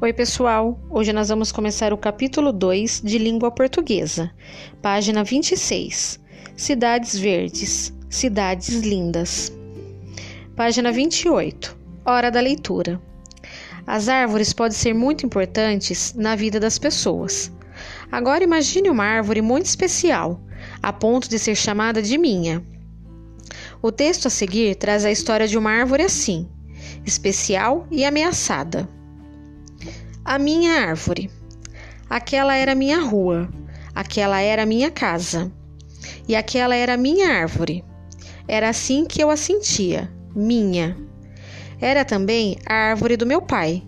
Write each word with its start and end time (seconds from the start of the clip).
Oi, 0.00 0.12
pessoal! 0.12 0.78
Hoje 0.88 1.12
nós 1.12 1.28
vamos 1.28 1.50
começar 1.50 1.92
o 1.92 1.98
capítulo 1.98 2.52
2 2.52 3.02
de 3.04 3.18
Língua 3.18 3.50
Portuguesa, 3.50 4.30
página 4.80 5.24
26. 5.24 6.20
Cidades 6.56 7.18
verdes, 7.18 7.92
cidades 8.08 8.68
lindas. 8.68 9.52
Página 10.54 10.92
28. 10.92 11.76
Hora 12.04 12.30
da 12.30 12.38
leitura. 12.40 13.02
As 13.84 14.08
árvores 14.08 14.52
podem 14.52 14.78
ser 14.78 14.94
muito 14.94 15.26
importantes 15.26 16.14
na 16.14 16.36
vida 16.36 16.60
das 16.60 16.78
pessoas. 16.78 17.50
Agora 18.12 18.44
imagine 18.44 18.90
uma 18.90 19.04
árvore 19.04 19.42
muito 19.42 19.66
especial, 19.66 20.40
a 20.80 20.92
ponto 20.92 21.28
de 21.28 21.40
ser 21.40 21.56
chamada 21.56 22.00
de 22.00 22.16
minha. 22.16 22.64
O 23.82 23.90
texto 23.90 24.26
a 24.26 24.30
seguir 24.30 24.76
traz 24.76 25.04
a 25.04 25.10
história 25.10 25.48
de 25.48 25.58
uma 25.58 25.72
árvore 25.72 26.04
assim, 26.04 26.48
especial 27.04 27.84
e 27.90 28.04
ameaçada. 28.04 28.88
A 30.28 30.38
minha 30.38 30.82
árvore. 30.82 31.30
Aquela 32.10 32.54
era 32.54 32.74
minha 32.74 33.00
rua, 33.00 33.48
aquela 33.94 34.42
era 34.42 34.66
minha 34.66 34.90
casa, 34.90 35.50
e 36.28 36.36
aquela 36.36 36.74
era 36.74 36.98
minha 36.98 37.30
árvore. 37.30 37.82
Era 38.46 38.68
assim 38.68 39.06
que 39.06 39.22
eu 39.22 39.30
a 39.30 39.38
sentia, 39.38 40.12
minha. 40.36 40.94
Era 41.80 42.04
também 42.04 42.58
a 42.66 42.74
árvore 42.74 43.16
do 43.16 43.24
meu 43.24 43.40
pai, 43.40 43.82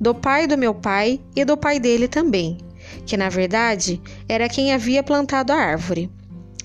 do 0.00 0.14
pai 0.14 0.46
do 0.46 0.56
meu 0.56 0.74
pai 0.74 1.20
e 1.36 1.44
do 1.44 1.58
pai 1.58 1.78
dele 1.78 2.08
também, 2.08 2.56
que 3.04 3.14
na 3.14 3.28
verdade 3.28 4.00
era 4.26 4.48
quem 4.48 4.72
havia 4.72 5.02
plantado 5.02 5.52
a 5.52 5.56
árvore. 5.56 6.10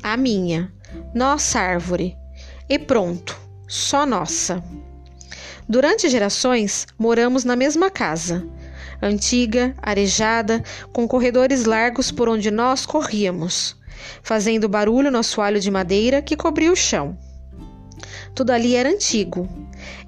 A 0.01 0.15
minha, 0.15 0.73
nossa 1.13 1.59
árvore. 1.59 2.15
E 2.69 2.79
pronto, 2.79 3.37
só 3.67 4.05
nossa. 4.05 4.63
Durante 5.67 6.07
gerações, 6.07 6.87
moramos 6.97 7.43
na 7.43 7.57
mesma 7.57 7.91
casa 7.91 8.47
antiga, 9.01 9.73
arejada, 9.81 10.63
com 10.93 11.07
corredores 11.07 11.65
largos 11.65 12.11
por 12.11 12.29
onde 12.29 12.51
nós 12.51 12.85
corríamos, 12.85 13.75
fazendo 14.21 14.69
barulho 14.69 15.11
no 15.11 15.17
assoalho 15.17 15.59
de 15.59 15.71
madeira 15.71 16.21
que 16.21 16.35
cobria 16.35 16.71
o 16.71 16.75
chão. 16.75 17.17
Tudo 18.33 18.51
ali 18.51 18.75
era 18.75 18.89
antigo. 18.89 19.47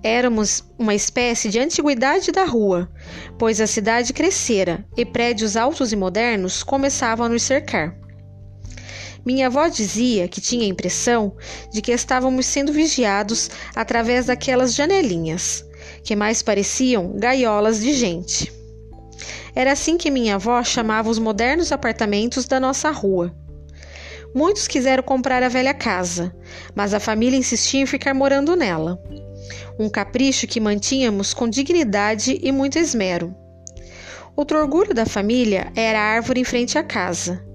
Éramos 0.01 0.63
uma 0.77 0.93
espécie 0.93 1.49
de 1.49 1.59
antiguidade 1.59 2.31
da 2.31 2.45
rua, 2.45 2.89
pois 3.37 3.59
a 3.59 3.67
cidade 3.67 4.13
crescera 4.13 4.85
e 4.95 5.05
prédios 5.05 5.57
altos 5.57 5.91
e 5.91 5.95
modernos 5.95 6.63
começavam 6.63 7.25
a 7.25 7.29
nos 7.29 7.43
cercar. 7.43 7.95
Minha 9.25 9.47
avó 9.47 9.67
dizia 9.67 10.27
que 10.27 10.41
tinha 10.41 10.65
a 10.65 10.69
impressão 10.69 11.35
de 11.71 11.81
que 11.81 11.93
estávamos 11.93 12.45
sendo 12.45 12.73
vigiados 12.73 13.49
através 13.73 14.25
daquelas 14.25 14.73
janelinhas, 14.73 15.65
que 16.03 16.15
mais 16.15 16.41
pareciam 16.41 17.13
gaiolas 17.17 17.79
de 17.79 17.93
gente. 17.93 18.62
Era 19.55 19.71
assim 19.71 19.97
que 19.97 20.09
minha 20.09 20.35
avó 20.35 20.63
chamava 20.63 21.09
os 21.09 21.19
modernos 21.19 21.71
apartamentos 21.71 22.45
da 22.45 22.59
nossa 22.59 22.89
rua. 22.91 23.33
Muitos 24.33 24.67
quiseram 24.67 25.03
comprar 25.03 25.43
a 25.43 25.49
velha 25.49 25.75
casa, 25.75 26.35
mas 26.73 26.93
a 26.93 26.99
família 26.99 27.37
insistia 27.37 27.81
em 27.81 27.85
ficar 27.85 28.15
morando 28.15 28.55
nela. 28.55 28.99
Um 29.79 29.89
capricho 29.89 30.47
que 30.47 30.59
mantínhamos 30.59 31.33
com 31.33 31.47
dignidade 31.47 32.39
e 32.41 32.51
muito 32.51 32.79
esmero. 32.79 33.35
Outro 34.35 34.57
orgulho 34.57 34.93
da 34.93 35.05
família 35.05 35.71
era 35.75 35.99
a 35.99 36.03
árvore 36.03 36.41
em 36.41 36.43
frente 36.43 36.77
à 36.77 36.83
casa. 36.83 37.45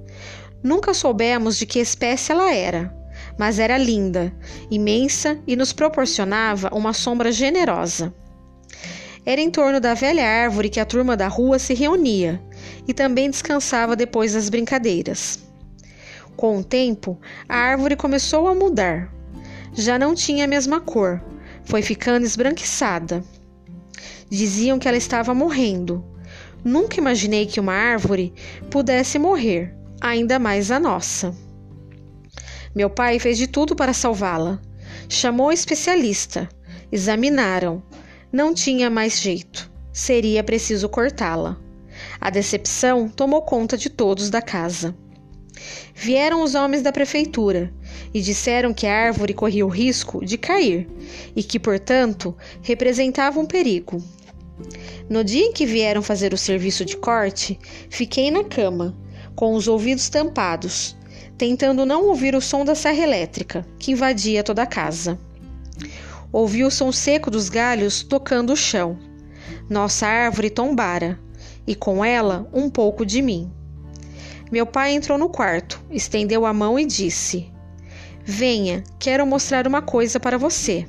Nunca 0.62 0.94
soubemos 0.94 1.58
de 1.58 1.66
que 1.66 1.80
espécie 1.80 2.30
ela 2.30 2.54
era, 2.54 2.94
mas 3.36 3.58
era 3.58 3.76
linda, 3.76 4.32
imensa 4.70 5.38
e 5.46 5.56
nos 5.56 5.72
proporcionava 5.72 6.70
uma 6.72 6.92
sombra 6.92 7.32
generosa. 7.32 8.14
Era 9.29 9.43
em 9.43 9.51
torno 9.51 9.79
da 9.79 9.93
velha 9.93 10.27
árvore 10.27 10.71
que 10.71 10.81
a 10.81 10.87
turma 10.87 11.15
da 11.15 11.29
rua 11.29 11.59
se 11.59 11.75
reunia 11.75 12.43
e 12.87 12.94
também 12.94 13.28
descansava 13.28 13.94
depois 13.94 14.33
das 14.33 14.49
brincadeiras. 14.49 15.39
Com 16.34 16.56
o 16.56 16.65
tempo, 16.65 17.21
a 17.47 17.55
árvore 17.55 17.94
começou 17.94 18.49
a 18.49 18.55
mudar. 18.55 19.12
Já 19.75 19.99
não 19.99 20.15
tinha 20.15 20.47
a 20.47 20.49
mesma 20.49 20.81
cor, 20.81 21.22
foi 21.62 21.83
ficando 21.83 22.25
esbranquiçada. 22.25 23.22
Diziam 24.31 24.78
que 24.78 24.88
ela 24.88 24.97
estava 24.97 25.34
morrendo. 25.34 26.03
Nunca 26.65 26.97
imaginei 26.97 27.44
que 27.44 27.61
uma 27.61 27.75
árvore 27.75 28.33
pudesse 28.71 29.19
morrer, 29.19 29.77
ainda 30.00 30.38
mais 30.38 30.71
a 30.71 30.81
nossa. 30.81 31.37
Meu 32.75 32.88
pai 32.88 33.19
fez 33.19 33.37
de 33.37 33.47
tudo 33.47 33.77
para 33.77 33.93
salvá-la. 33.93 34.59
Chamou 35.06 35.53
especialista. 35.53 36.49
Examinaram. 36.91 37.83
Não 38.31 38.53
tinha 38.53 38.91
mais 38.91 39.21
jeito. 39.21 39.71
Seria 39.91 40.44
preciso 40.44 40.87
cortá-la. 40.87 41.59
A 42.21 42.28
decepção 42.28 43.09
tomou 43.09 43.41
conta 43.41 43.75
de 43.75 43.89
todos 43.89 44.28
da 44.28 44.43
casa. 44.43 44.94
Vieram 45.94 46.43
os 46.43 46.55
homens 46.55 46.83
da 46.83 46.93
prefeitura 46.93 47.72
e 48.12 48.21
disseram 48.21 48.75
que 48.75 48.87
a 48.87 48.94
árvore 48.94 49.33
corria 49.33 49.65
o 49.65 49.71
risco 49.71 50.22
de 50.22 50.37
cair 50.37 50.87
e 51.34 51.43
que, 51.43 51.59
portanto, 51.59 52.37
representava 52.62 53.41
um 53.41 53.47
perigo. 53.47 54.03
No 55.09 55.25
dia 55.25 55.47
em 55.47 55.53
que 55.53 55.65
vieram 55.65 56.03
fazer 56.03 56.34
o 56.34 56.38
serviço 56.38 56.84
de 56.84 56.99
corte, 56.99 57.59
fiquei 57.88 58.31
na 58.31 58.44
cama, 58.44 58.94
com 59.34 59.55
os 59.55 59.67
ouvidos 59.67 60.11
tampados, 60.11 60.94
tentando 61.38 61.87
não 61.87 62.06
ouvir 62.06 62.34
o 62.34 62.43
som 62.43 62.62
da 62.62 62.75
serra 62.75 63.03
elétrica 63.03 63.67
que 63.78 63.93
invadia 63.93 64.44
toda 64.44 64.62
a 64.62 64.67
casa. 64.67 65.19
Ouvi 66.31 66.62
o 66.62 66.71
som 66.71 66.93
seco 66.93 67.31
dos 67.31 67.49
galhos 67.49 68.03
tocando 68.03 68.53
o 68.53 68.56
chão. 68.56 68.99
Nossa 69.69 70.06
árvore 70.06 70.50
tombara, 70.50 71.19
e 71.66 71.75
com 71.75 72.05
ela 72.05 72.49
um 72.53 72.69
pouco 72.69 73.05
de 73.05 73.22
mim. 73.22 73.50
Meu 74.50 74.67
pai 74.67 74.93
entrou 74.93 75.19
no 75.19 75.28
quarto, 75.28 75.81
estendeu 75.91 76.44
a 76.44 76.53
mão 76.53 76.78
e 76.78 76.84
disse: 76.84 77.50
Venha, 78.25 78.83
quero 78.99 79.27
mostrar 79.27 79.67
uma 79.67 79.81
coisa 79.81 80.21
para 80.21 80.37
você. 80.37 80.87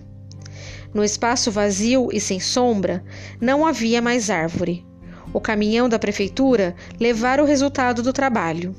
No 0.94 1.04
espaço 1.04 1.52
vazio 1.52 2.10
e 2.12 2.20
sem 2.20 2.40
sombra, 2.40 3.04
não 3.40 3.66
havia 3.66 4.02
mais 4.02 4.30
árvore. 4.30 4.86
O 5.32 5.40
caminhão 5.40 5.88
da 5.88 6.00
prefeitura 6.00 6.76
levara 7.00 7.44
o 7.44 7.46
resultado 7.46 8.02
do 8.02 8.12
trabalho. 8.12 8.76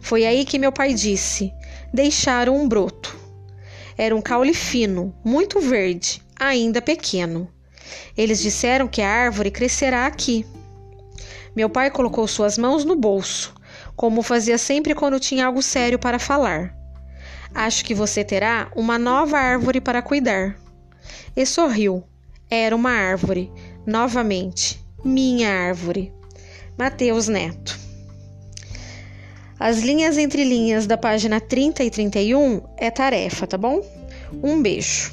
Foi 0.00 0.24
aí 0.24 0.44
que 0.44 0.58
meu 0.58 0.70
pai 0.70 0.94
disse: 0.94 1.52
deixaram 1.92 2.56
um 2.56 2.68
broto. 2.68 3.23
Era 3.96 4.14
um 4.14 4.20
caule 4.20 4.54
fino, 4.54 5.14
muito 5.24 5.60
verde, 5.60 6.22
ainda 6.38 6.82
pequeno. 6.82 7.48
Eles 8.16 8.40
disseram 8.40 8.88
que 8.88 9.02
a 9.02 9.08
árvore 9.08 9.50
crescerá 9.50 10.06
aqui. 10.06 10.44
Meu 11.54 11.68
pai 11.68 11.90
colocou 11.90 12.26
suas 12.26 12.58
mãos 12.58 12.84
no 12.84 12.96
bolso, 12.96 13.54
como 13.94 14.22
fazia 14.22 14.58
sempre 14.58 14.94
quando 14.94 15.20
tinha 15.20 15.46
algo 15.46 15.62
sério 15.62 15.98
para 15.98 16.18
falar. 16.18 16.74
Acho 17.54 17.84
que 17.84 17.94
você 17.94 18.24
terá 18.24 18.70
uma 18.74 18.98
nova 18.98 19.38
árvore 19.38 19.80
para 19.80 20.02
cuidar. 20.02 20.56
E 21.36 21.46
sorriu. 21.46 22.02
Era 22.50 22.74
uma 22.74 22.90
árvore, 22.90 23.50
novamente, 23.86 24.84
minha 25.04 25.50
árvore. 25.50 26.12
Mateus 26.76 27.28
Neto. 27.28 27.83
As 29.58 29.80
linhas 29.80 30.18
entre 30.18 30.44
linhas 30.44 30.86
da 30.86 30.96
página 30.96 31.40
30 31.40 31.84
e 31.84 31.90
31 31.90 32.60
é 32.76 32.90
tarefa, 32.90 33.46
tá 33.46 33.56
bom? 33.56 33.80
Um 34.42 34.60
beijo. 34.60 35.12